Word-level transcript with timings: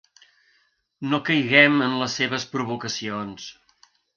No 1.11 1.19
caiguem 1.27 1.77
en 1.89 1.95
les 1.99 2.17
seves 2.23 2.49
provocacions. 2.57 3.47